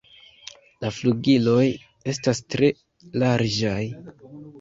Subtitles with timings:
[0.85, 1.65] La flugiloj
[2.13, 2.71] estas tre
[3.25, 3.77] larĝaj.